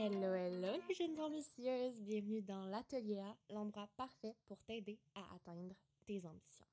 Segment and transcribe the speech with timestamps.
[0.00, 2.00] Hello, hello les jeunes ambitieuses!
[2.02, 5.74] Bienvenue dans l'Atelier A, l'endroit parfait pour t'aider à atteindre
[6.06, 6.66] tes ambitions.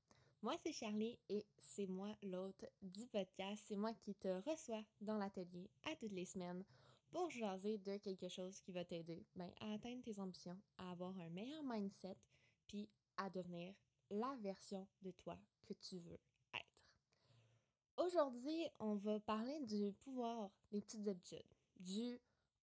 [0.44, 3.64] Moi, c'est Charlie et c'est moi l'hôte du podcast.
[3.68, 6.64] C'est moi qui te reçois dans l'atelier à toutes les semaines
[7.10, 11.18] pour jaser de quelque chose qui va t'aider ben, à atteindre tes ambitions, à avoir
[11.20, 12.18] un meilleur mindset,
[12.68, 12.88] puis
[13.18, 13.74] à devenir
[14.12, 15.36] la version de toi
[15.66, 16.20] que tu veux
[16.54, 18.06] être.
[18.06, 21.42] Aujourd'hui, on va parler du pouvoir des petites habitudes,
[21.80, 22.20] du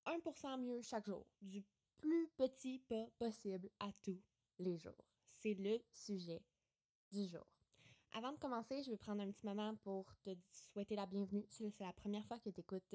[0.07, 1.65] 1% mieux chaque jour, du
[1.99, 4.21] plus petit pas possible à tous
[4.59, 5.05] les jours.
[5.29, 6.43] C'est le sujet
[7.11, 7.47] du jour.
[8.13, 11.47] Avant de commencer, je vais prendre un petit moment pour te souhaiter la bienvenue.
[11.49, 12.95] Si c'est la première fois que tu écoutes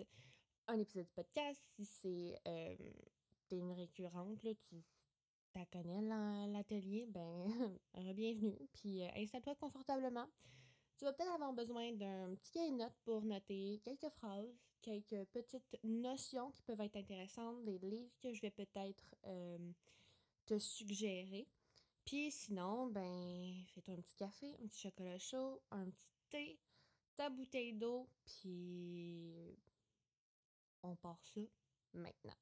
[0.67, 2.75] un épisode de podcast, si c'est euh,
[3.47, 4.83] t'es une récurrente, tu
[5.55, 6.01] la connais
[6.47, 7.47] l'atelier, ben
[8.13, 8.59] bienvenue.
[8.73, 10.27] Puis euh, installe-toi confortablement.
[10.97, 15.25] Tu vas peut-être avoir besoin d'un petit cahier de notes pour noter quelques phrases, quelques
[15.25, 19.71] petites notions qui peuvent être intéressantes, des livres que je vais peut-être euh,
[20.47, 21.47] te suggérer.
[22.03, 26.59] Puis sinon, ben, fais-toi un petit café, un petit chocolat chaud, un petit thé,
[27.15, 29.55] ta bouteille d'eau, puis
[30.81, 31.41] on part ça
[31.93, 32.33] maintenant.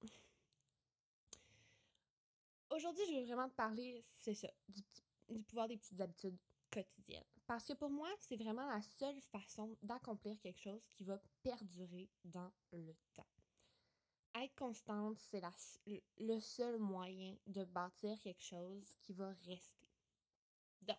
[2.69, 4.81] Aujourd'hui, je veux vraiment te parler, c'est ça, du,
[5.43, 6.37] pouvoir des petites habitudes
[7.47, 12.09] Parce que pour moi, c'est vraiment la seule façon d'accomplir quelque chose qui va perdurer
[12.23, 13.23] dans le temps.
[14.35, 15.41] Être constante, c'est
[16.17, 19.87] le seul moyen de bâtir quelque chose qui va rester.
[20.81, 20.97] Donc,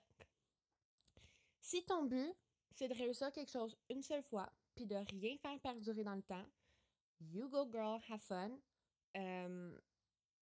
[1.60, 2.34] si ton but,
[2.70, 6.22] c'est de réussir quelque chose une seule fois, puis de rien faire perdurer dans le
[6.22, 6.46] temps,
[7.20, 8.58] you go girl, have fun.
[9.16, 9.78] Euh,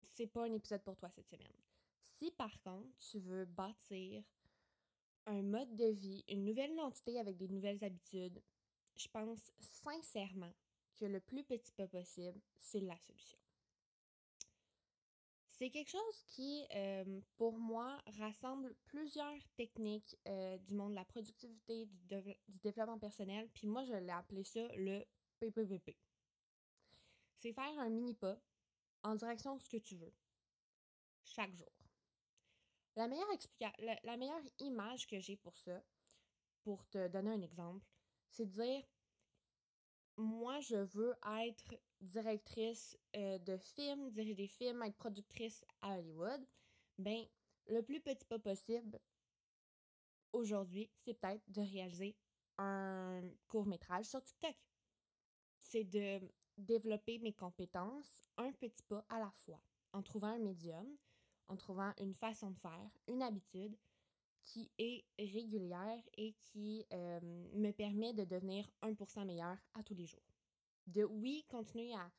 [0.03, 1.57] c'est pas un épisode pour toi cette semaine.
[2.01, 4.23] Si par contre, tu veux bâtir
[5.27, 8.43] un mode de vie, une nouvelle identité avec des nouvelles habitudes,
[8.97, 10.53] je pense sincèrement
[10.97, 13.39] que le plus petit pas possible, c'est la solution.
[15.49, 21.05] C'est quelque chose qui, euh, pour moi, rassemble plusieurs techniques euh, du monde de la
[21.05, 22.17] productivité, du,
[22.49, 25.05] du développement personnel, puis moi, je l'ai appelé ça le
[25.39, 25.97] PPPP.
[27.37, 28.39] C'est faire un mini pas
[29.05, 30.13] en direction de ce que tu veux,
[31.25, 31.82] chaque jour.
[32.97, 35.83] La meilleure, image que j'ai pour ça,
[36.63, 37.87] pour te donner un exemple,
[38.29, 38.85] c'est de dire
[40.19, 46.47] moi, je veux être directrice euh, de films, diriger des films, être productrice à Hollywood.
[46.99, 47.25] Ben,
[47.69, 49.01] le plus petit pas possible
[50.33, 52.17] aujourd'hui, c'est peut-être de réaliser
[52.59, 54.57] un court métrage sur TikTok.
[55.63, 56.21] C'est de
[56.59, 59.61] développer mes compétences un petit pas à la fois,
[59.93, 60.87] en trouvant un médium,
[61.49, 63.77] en trouvant une façon de faire, une habitude
[64.43, 67.21] qui est régulière et qui euh,
[67.55, 70.21] me permet de devenir 1% meilleur à tous les jours.
[70.87, 72.11] De oui, continuer à,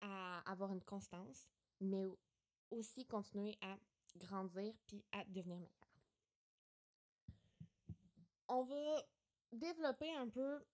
[0.00, 1.48] à avoir une constance,
[1.80, 2.04] mais
[2.70, 3.78] aussi continuer à
[4.16, 5.70] grandir puis à devenir meilleur.
[8.48, 9.06] On va
[9.52, 10.64] développer un peu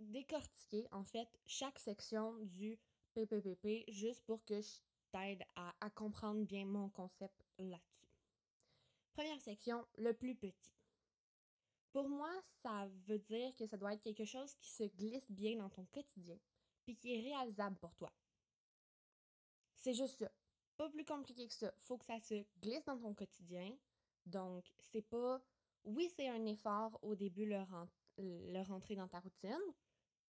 [0.00, 2.78] décortiquer en fait chaque section du
[3.14, 4.80] PPPP juste pour que je
[5.12, 8.08] t'aide à, comprendre bien mon concept là-dessus.
[9.12, 10.72] Première section, le plus petit.
[11.92, 12.30] Pour moi,
[12.62, 15.84] ça veut dire que ça doit être quelque chose qui se glisse bien dans ton
[15.86, 16.38] quotidien,
[16.84, 18.10] puis qui est réalisable pour toi.
[19.76, 20.32] C'est juste ça.
[20.76, 21.72] Pas plus compliqué que ça.
[21.80, 23.76] Faut que ça se glisse dans ton quotidien.
[24.24, 25.42] Donc, c'est pas.
[25.84, 27.62] Oui, c'est un effort au début le,
[28.16, 29.58] le rentrer dans ta routine,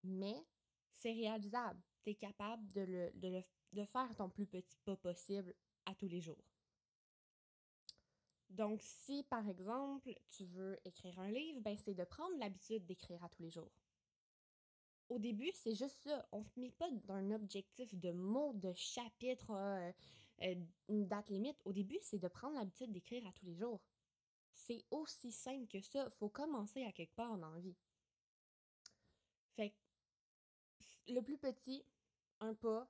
[0.05, 0.47] mais
[0.93, 1.81] c'est réalisable.
[2.03, 3.43] Tu es capable de, le, de,
[3.73, 5.55] de faire ton plus petit pas possible
[5.87, 6.45] à tous les jours.
[8.51, 13.23] Donc, si par exemple, tu veux écrire un livre, ben, c'est de prendre l'habitude d'écrire
[13.23, 13.71] à tous les jours.
[15.09, 16.27] Au début, c'est juste ça.
[16.33, 19.93] On ne se met pas d'un objectif de mots, de chapitre, euh,
[20.43, 20.55] euh,
[20.89, 21.61] une date limite.
[21.65, 23.81] Au début, c'est de prendre l'habitude d'écrire à tous les jours.
[24.53, 26.10] C'est aussi simple que ça.
[26.10, 27.77] faut commencer à quelque part dans la vie.
[29.57, 29.75] Fait
[31.09, 31.84] le plus petit,
[32.41, 32.87] un pas,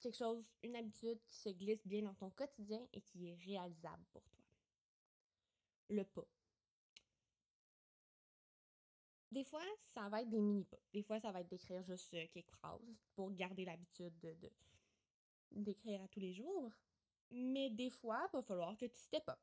[0.00, 4.04] quelque chose, une habitude qui se glisse bien dans ton quotidien et qui est réalisable
[4.12, 4.44] pour toi.
[5.88, 6.26] Le pas.
[9.30, 10.78] Des fois, ça va être des mini-pas.
[10.92, 12.80] Des fois, ça va être d'écrire juste euh, quelques phrases
[13.14, 14.34] pour garder l'habitude de,
[15.50, 16.72] d'écrire à tous les jours.
[17.30, 19.38] Mais des fois, il va falloir que tu step up,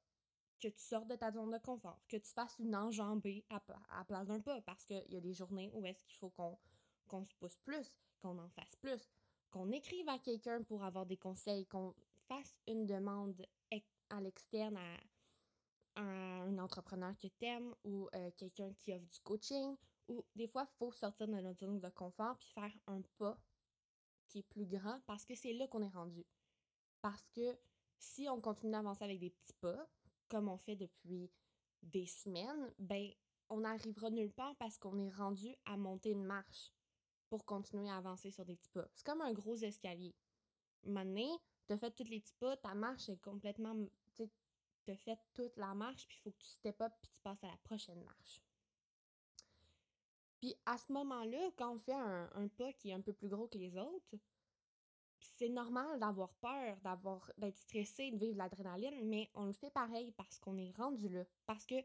[0.60, 4.06] que tu sortes de ta zone de confort, que tu fasses une enjambée à, à
[4.06, 6.58] place d'un pas, parce qu'il y a des journées où est-ce qu'il faut qu'on,
[7.08, 9.08] qu'on se pousse plus, qu'on en fasse plus,
[9.54, 11.94] qu'on écrive à quelqu'un pour avoir des conseils, qu'on
[12.28, 13.40] fasse une demande
[14.10, 14.98] à l'externe à,
[15.96, 19.78] un entrepreneur que t'aimes ou euh, quelqu'un qui offre du coaching
[20.08, 23.38] ou des fois, il faut sortir de notre zone de confort puis faire un pas
[24.28, 26.26] qui est plus grand parce que c'est là qu'on est rendu.
[27.02, 27.56] Parce que
[28.00, 29.88] si on continue d'avancer avec des petits pas,
[30.30, 31.32] comme on fait depuis
[31.84, 33.12] des semaines, ben
[33.50, 36.74] on n'arrivera nulle part parce qu'on est rendu à monter une marche
[37.34, 38.88] pour continuer à avancer sur des petits pas.
[38.94, 40.14] C'est comme un gros escalier.
[40.84, 43.76] Maintenant, tu as fait tous les petits pas, ta marche est complètement.
[44.14, 44.30] Tu
[44.92, 47.44] as fait toute la marche, puis il faut que tu step up, puis tu passes
[47.44, 48.44] à la prochaine marche.
[50.42, 53.30] Puis à ce moment-là, quand on fait un, un, pas qui est un peu plus
[53.30, 54.16] gros que les autres,
[55.18, 60.12] c'est normal d'avoir peur, d'avoir d'être stressé, de vivre l'adrénaline, mais on le fait pareil
[60.12, 61.24] parce qu'on est rendu là.
[61.48, 61.82] Parce que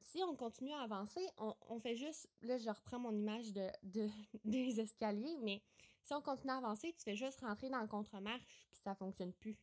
[0.00, 2.28] si on continue à avancer, on, fait juste.
[2.42, 3.68] Là, je reprends mon image de,
[4.44, 5.62] des escaliers, mais
[6.02, 9.32] si on continue à avancer, tu fais juste rentrer dans le contre-marche, puis ça fonctionne
[9.32, 9.58] plus.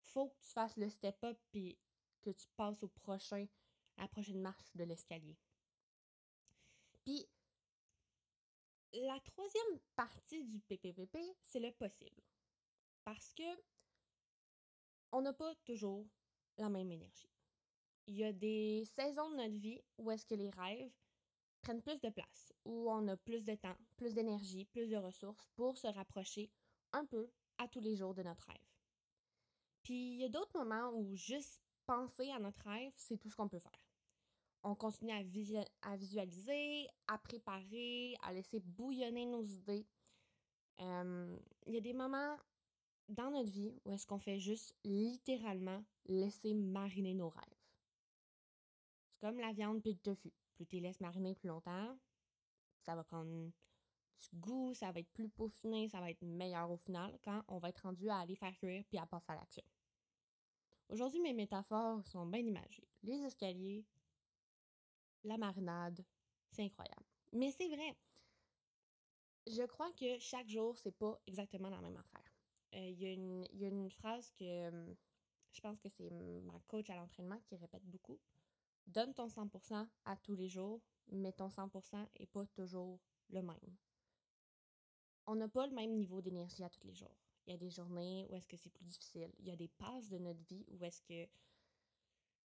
[0.00, 1.78] Faut que tu fasses le step-up, puis
[2.22, 3.46] que tu passes au prochain,
[3.96, 5.36] à la prochaine marche de l'escalier.
[7.04, 7.28] Puis,
[8.92, 12.22] la troisième partie du PPPP, c'est le possible.
[13.04, 13.42] Parce que
[15.12, 16.06] on n'a pas toujours
[16.56, 17.30] la même énergie.
[18.08, 20.90] Il y a des saisons de notre vie où est-ce que les rêves
[21.62, 25.48] prennent plus de place, où on a plus de temps, plus d'énergie, plus de ressources
[25.54, 26.50] pour se rapprocher
[26.92, 28.56] un peu à tous les jours de notre rêve.
[29.82, 33.36] Puis il y a d'autres moments où juste penser à notre rêve, c'est tout ce
[33.36, 33.88] qu'on peut faire
[34.62, 39.86] on continue à, visualiser, à préparer, à laisser bouillonner nos idées.
[40.80, 42.36] Il y a des moments
[43.08, 47.57] dans notre vie où est-ce qu'on fait juste littéralement laisser mariner nos rêves.
[49.20, 50.32] Comme la viande puis le tofu.
[50.54, 51.96] Plus tu les laisses mariner plus longtemps,
[52.80, 56.76] ça va prendre du goût, ça va être plus peaufiné, ça va être meilleur au
[56.76, 59.64] final quand on va être rendu à aller faire cuire puis à passer à l'action.
[60.88, 62.88] Aujourd'hui, mes métaphores sont bien imagées.
[63.02, 63.84] Les escaliers,
[65.24, 66.04] la marinade.
[66.50, 67.04] C'est incroyable.
[67.32, 67.94] Mais c'est vrai.
[69.46, 72.32] Je crois que chaque jour, c'est pas exactement la même affaire.
[72.74, 74.96] Euh, il y, a une phrase que hum,
[75.52, 76.10] je pense que c'est
[76.42, 78.18] ma coach à l'entraînement qui répète beaucoup.
[78.88, 82.98] Donne ton 100% à tous les jours, mais ton 100% est pas toujours
[83.28, 83.76] le même.
[85.26, 87.14] On n'a pas le même niveau d'énergie à tous les jours.
[87.46, 89.30] Il y a des journées où est-ce que c'est plus difficile.
[89.40, 91.28] Il y a des passes de notre vie où est-ce que,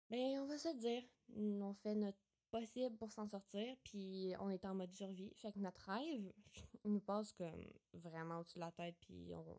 [0.09, 1.03] ben, on va se dire,
[1.37, 2.19] on fait notre
[2.51, 5.33] possible pour s'en sortir, puis on est en mode survie.
[5.35, 6.33] Fait que notre rêve
[6.83, 9.57] nous passe comme vraiment au-dessus de la tête, puis on,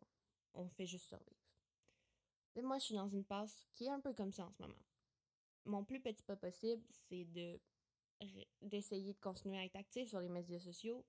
[0.52, 1.40] on fait juste survivre.
[2.54, 4.60] Et moi, je suis dans une passe qui est un peu comme ça en ce
[4.60, 4.74] moment.
[5.66, 7.60] Mon plus petit pas possible, c'est de
[8.62, 11.04] d'essayer de continuer à être actif sur les médias sociaux,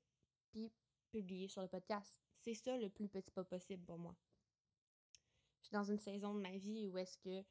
[0.50, 0.72] puis
[1.10, 2.20] publier sur le podcast.
[2.36, 4.16] C'est ça le plus petit pas possible pour moi.
[5.62, 7.46] Je suis dans une saison de ma vie où est-ce que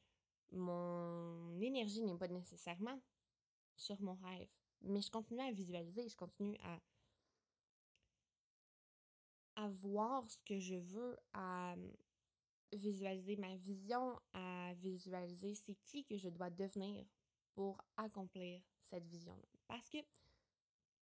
[0.53, 3.01] mon énergie n'est pas nécessairement
[3.77, 4.49] sur mon rêve.
[4.83, 6.81] Mais je continue à visualiser, je continue à,
[9.57, 11.75] à voir ce que je veux, à
[12.73, 17.05] visualiser ma vision, à visualiser c'est qui que je dois devenir
[17.55, 19.49] pour accomplir cette vision-là.
[19.67, 19.99] Parce que,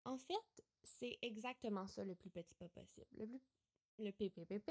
[0.04, 3.06] en fait, c'est exactement ça le plus petit pas possible.
[3.16, 3.40] Le, plus,
[3.98, 4.70] le PPPP,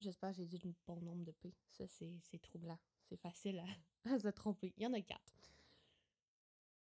[0.00, 1.54] j'espère que j'ai dit le bon nombre de P.
[1.70, 2.78] Ça, c'est troublant.
[3.08, 3.58] C'est facile
[4.04, 4.72] à, à se tromper.
[4.76, 5.34] Il y en a quatre.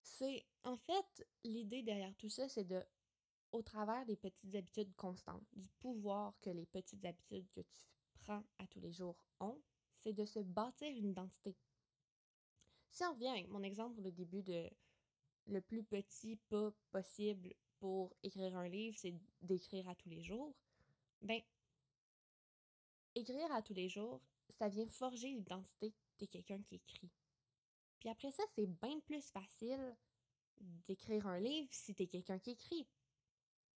[0.02, 2.82] C'est en fait l'idée derrière tout ça, c'est de
[3.52, 7.84] au travers des petites habitudes constantes, du pouvoir que les petites habitudes que tu
[8.28, 9.60] à tous les jours ont,
[9.98, 11.56] c'est de se bâtir une identité.
[12.90, 14.68] Si on revient avec mon exemple au début de
[15.46, 20.54] le plus petit pas possible pour écrire un livre, c'est d'écrire à tous les jours,
[21.22, 21.40] ben
[23.14, 27.10] écrire à tous les jours, ça vient forger l'identité de quelqu'un qui écrit.
[27.98, 29.96] Puis après ça, c'est bien plus facile
[30.86, 32.86] d'écrire un livre si t'es quelqu'un qui écrit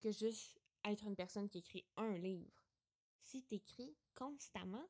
[0.01, 2.60] que juste être une personne qui écrit un livre.
[3.21, 4.87] Si t'écris constamment,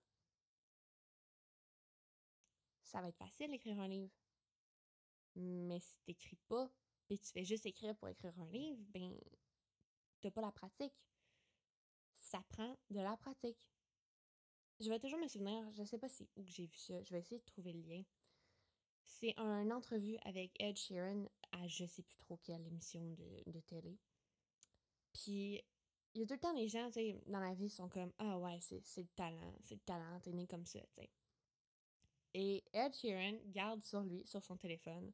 [2.84, 4.12] ça va être facile d'écrire un livre.
[5.36, 6.70] Mais si t'écris pas,
[7.10, 9.14] et tu fais juste écrire pour écrire un livre, ben,
[10.22, 10.96] t'as pas la pratique.
[12.20, 13.70] Ça prend de la pratique.
[14.80, 17.12] Je vais toujours me souvenir, je sais pas si où que j'ai vu ça, je
[17.12, 18.04] vais essayer de trouver le lien.
[19.04, 23.04] C'est une entrevue avec Ed Sheeran à je sais plus trop quelle émission
[23.46, 24.00] de, télé.
[25.14, 25.62] Puis
[26.14, 28.12] il y a tout le temps des gens, tu sais, dans la vie, sont comme
[28.18, 31.10] Ah ouais, c'est le talent, c'est le talent, t'es né comme ça, tu sais.
[32.34, 35.12] Et Ed Sheeran garde sur lui, sur son téléphone,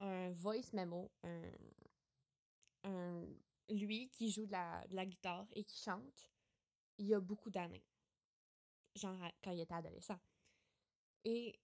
[0.00, 1.52] un voice memo, un,
[2.84, 3.26] un
[3.68, 6.30] lui qui joue de la, de la guitare et qui chante
[6.98, 7.84] il y a beaucoup d'années.
[8.94, 10.18] Genre quand il était adolescent.
[11.24, 11.58] Et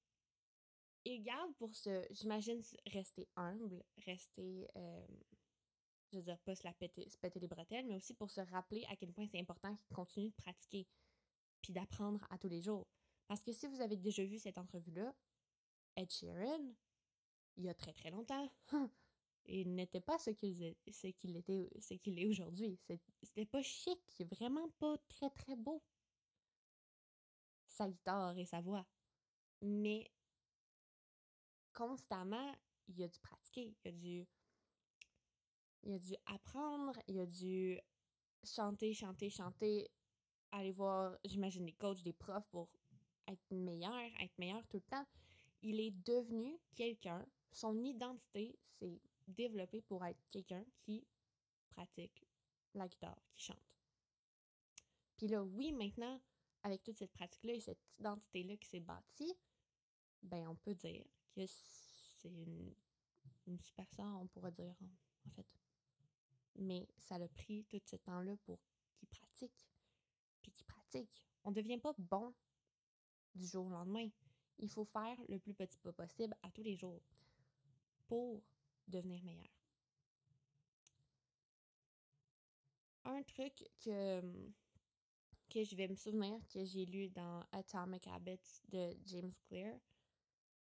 [1.04, 5.06] il garde pour se, j'imagine, rester humble, rester, euh,
[6.12, 8.40] je veux dire, pas se, la péter, se péter les bretelles, mais aussi pour se
[8.40, 10.86] rappeler à quel point c'est important qu'il continue de pratiquer,
[11.62, 12.86] puis d'apprendre à tous les jours.
[13.26, 15.14] Parce que si vous avez déjà vu cette entrevue-là,
[15.96, 16.74] Ed Sheeran,
[17.56, 18.50] il y a très très longtemps,
[19.46, 22.78] il n'était pas ce qu'il était, ce qu'il est aujourd'hui.
[23.22, 25.82] C'était pas chic, vraiment pas très très beau.
[27.66, 28.86] Sa guitare et sa voix.
[29.60, 30.10] Mais
[31.72, 32.54] constamment,
[32.88, 34.26] il a dû pratiquer, il a dû,
[35.82, 37.78] il a dû apprendre, il a dû
[38.44, 39.88] chanter, chanter, chanter,
[40.52, 42.68] aller voir, j'imagine, des coachs, des profs pour
[43.26, 45.06] être meilleur, être meilleur tout le temps.
[45.62, 51.06] Il est devenu quelqu'un, son identité s'est développée pour être quelqu'un qui
[51.70, 52.24] pratique
[52.74, 53.56] la guitare, qui chante.
[55.16, 56.20] Puis là, oui, maintenant,
[56.62, 59.34] avec toute cette pratique-là et cette identité-là qui s'est bâtie,
[60.22, 61.04] ben on peut dire
[61.34, 62.74] que c'est une,
[63.46, 64.74] une superstar, on pourrait dire,
[65.26, 65.46] en, fait.
[66.58, 68.58] Mais ça a pris tout ce temps-là pour
[68.96, 69.68] qu'il pratique.
[70.42, 71.24] Puis qu'il pratique.
[71.44, 72.34] On ne devient pas bon
[73.34, 74.08] du jour au lendemain.
[74.58, 77.02] Il faut faire le plus petit pas possible à tous les jours
[78.06, 78.42] pour
[78.88, 79.46] devenir meilleur.
[83.04, 84.20] Un truc que,
[85.48, 89.78] que je vais me souvenir que j'ai lu dans Atomic Habits de James Clear,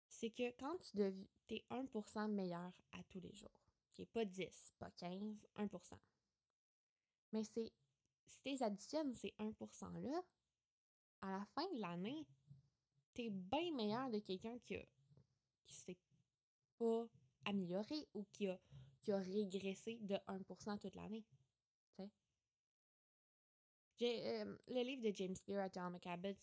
[0.09, 3.66] c'est que quand tu es 1% meilleur à tous les jours,
[4.05, 5.99] pas 10, pas 15, 1%.
[7.33, 7.73] Mais c'est
[8.27, 10.23] si tu additionnes ces 1%-là,
[11.23, 12.27] à la fin de l'année,
[13.15, 14.85] tu es bien meilleur de quelqu'un qui, a,
[15.67, 15.97] qui s'est
[16.79, 17.07] pas
[17.45, 18.59] amélioré ou qui a,
[19.09, 21.25] régressé de 1% toute l'année.
[24.03, 26.37] Euh, le livre de James Clear, Atomic Habits,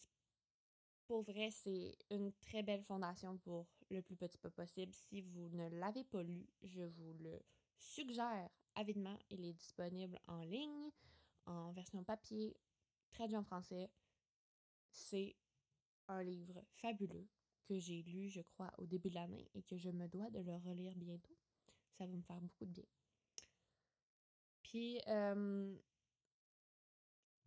[1.05, 4.93] pour vrai, c'est une très belle fondation pour le plus petit peu possible.
[4.93, 7.41] Si vous ne l'avez pas lu, je vous le
[7.77, 9.17] suggère avidement.
[9.29, 10.91] Il est disponible en ligne,
[11.45, 12.55] en version papier,
[13.11, 13.89] traduit en français.
[14.91, 15.35] C'est
[16.07, 17.27] un livre fabuleux
[17.65, 20.39] que j'ai lu, je crois, au début de l'année et que je me dois de
[20.39, 21.35] le relire bientôt.
[21.97, 22.85] Ça va me faire beaucoup de bien.
[24.63, 25.75] Puis, euh,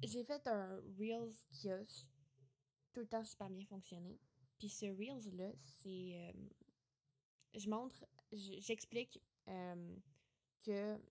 [0.02, 1.78] j'ai fait un Reels qui a
[2.92, 4.18] tout le temps super bien fonctionné.
[4.58, 6.16] Puis ce Reels-là, c'est.
[6.16, 6.32] Euh,
[7.54, 9.96] je montre, j'explique euh,
[10.62, 11.02] que, tu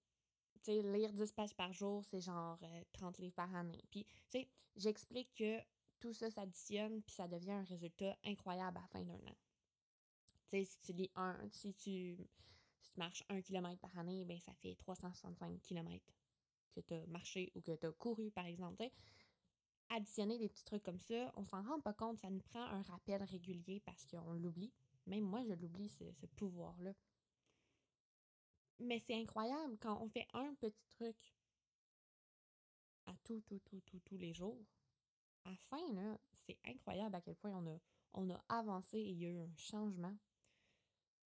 [0.64, 2.60] sais, lire 10 pages par jour, c'est genre
[2.94, 3.84] 30 euh, livres par année.
[3.90, 5.60] Puis, tu sais, j'explique que
[6.00, 9.36] tout ça s'additionne, puis ça devient un résultat incroyable à la fin d'un an.
[10.50, 12.18] Tu sais, si tu lis un, si tu,
[12.82, 16.14] si tu marches un kilomètre par année, ben ça fait 365 kilomètres
[16.74, 18.90] que tu as marché ou que tu as couru, par exemple.
[19.89, 22.82] Additionner des petits trucs comme ça, on s'en rend pas compte, ça nous prend un
[22.84, 24.72] rappel régulier parce qu'on l'oublie.
[25.08, 26.94] Même moi, je l'oublie, ce, pouvoir-là.
[28.80, 31.15] Mais c'est incroyable quand on fait un petit truc
[33.06, 34.60] à tout, tout, tout, tout, tous les jours.
[35.46, 37.80] À la fin, là, c'est incroyable à quel point on a,
[38.13, 40.18] on a avancé et il y a eu un changement.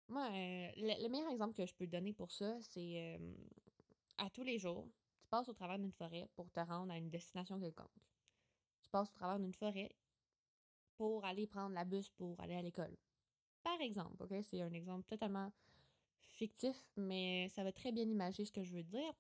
[0.09, 3.33] Moi, euh, le, meilleur exemple que je peux donner pour ça, c'est euh,
[4.17, 4.87] à tous les jours,
[5.19, 8.08] tu passes au travers d'une forêt pour te rendre à une destination quelconque
[8.89, 9.95] tu passes au travers d'une forêt
[10.95, 12.97] pour aller prendre la bus pour aller à l'école.
[13.61, 14.33] Par exemple, ok?
[14.41, 15.51] C'est un exemple totalement
[16.21, 19.13] fictif, mais ça va très bien imager ce que je veux dire.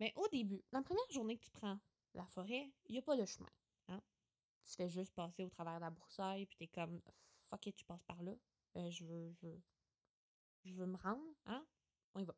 [0.00, 1.78] Mais au début, la première journée que tu prends
[2.14, 3.50] la forêt, il n'y a pas de chemin.
[3.88, 4.00] Hein?
[4.64, 7.00] Tu fais juste passer au travers de la broussaille, puis es comme
[7.50, 8.32] fuck it, tu passes par là.
[8.76, 9.48] Euh, je veux, je
[10.64, 11.64] je veux me rendre, hein?
[12.14, 12.34] On y va.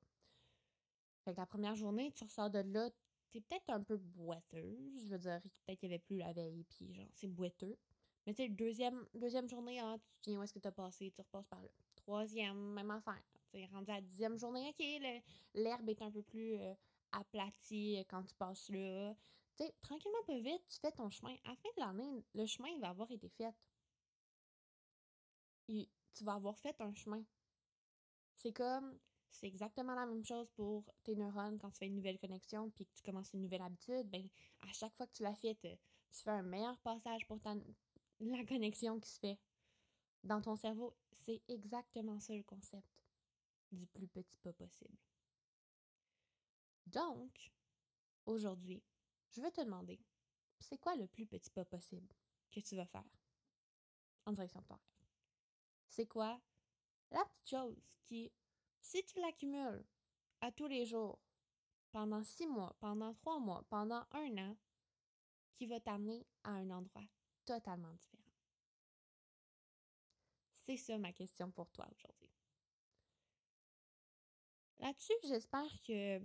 [1.25, 2.91] Fait que la première journée, tu ressors de là,
[3.31, 5.05] t'es peut-être un peu boiteuse.
[5.05, 7.77] Je veux dire, peut-être qu'il n'y avait plus la veille, puis genre, c'est boiteux.
[8.27, 11.11] Mais tu sais, deuxième, deuxième journée, ah, tu viens où est-ce que tu as passé,
[11.11, 11.69] tu repasses par là.
[11.97, 13.23] Troisième, même affaire.
[13.53, 16.75] Tu rendu à la dixième journée, ok, l'herbe est un peu plus euh,
[17.13, 19.15] aplatie euh, quand tu passes là.
[19.57, 21.35] Tu sais, tranquillement, pas vite, tu fais ton chemin.
[21.45, 23.55] À la fin de l'année, le chemin, il va avoir été fait.
[25.67, 27.25] tu vas avoir fait un chemin.
[28.35, 28.99] C'est comme
[29.31, 32.87] c'est exactement la même chose pour tes neurones quand tu fais une nouvelle connexion puis
[32.87, 34.09] que tu commences une nouvelle habitude.
[34.11, 34.29] Ben,
[34.69, 37.39] à chaque fois que tu l'as fait, tu fais un meilleur passage pour
[38.21, 39.39] la connexion qui se fait
[40.25, 40.95] dans ton cerveau.
[41.13, 42.89] C'est exactement ça le concept
[43.73, 44.97] du plus petit pas possible.
[46.87, 47.53] Donc,
[48.27, 48.83] aujourd'hui,
[49.31, 50.01] je vais te demander,
[50.59, 52.13] c'est quoi le plus petit pas possible
[52.51, 53.05] que tu vas faire
[54.27, 55.09] en direction de ton rêve?
[55.89, 56.41] C'est quoi
[57.13, 58.33] la petite chose qui
[58.81, 59.85] si tu l'accumules
[60.41, 61.19] à tous les jours,
[61.93, 64.57] pendant six mois, pendant trois mois, pendant un an,
[65.55, 67.05] qui va t'amener à un endroit
[67.45, 68.23] totalement différent?
[70.55, 72.31] C'est ça ma question pour toi aujourd'hui.
[74.79, 76.19] Là-dessus, j'espère que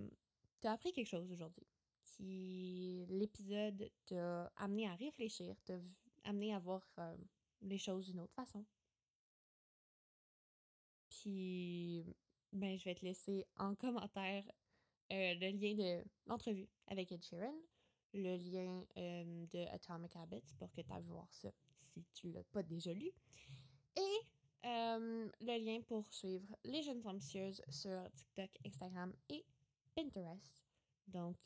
[0.62, 1.68] tu as appris quelque chose aujourd'hui,
[2.04, 5.80] qui l'épisode t'a amené à réfléchir, t'a
[6.24, 7.18] amené à voir euh,
[7.62, 8.66] les choses d'une autre façon.
[11.10, 12.06] Puis,
[12.56, 14.44] ben, je vais te laisser en commentaire
[15.12, 17.54] euh, le lien de l'entrevue avec Ed Sheeran,
[18.14, 21.50] le lien euh, de Atomic Habits pour que tu ailles voir ça
[21.82, 23.12] si tu l'as pas déjà lu.
[23.98, 24.18] Et
[24.66, 29.46] euh, le lien pour suivre les jeunes ambitieuses sur TikTok, Instagram et
[29.96, 30.64] Pinterest.
[31.08, 31.38] Donc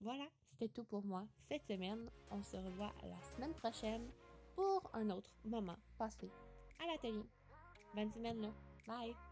[0.00, 2.10] voilà, c'était tout pour moi cette semaine.
[2.30, 4.10] On se revoit la semaine prochaine
[4.54, 6.28] pour un autre moment passé
[6.82, 7.24] à l'atelier.
[7.94, 8.52] Bonne semaine.
[8.86, 9.29] Bye.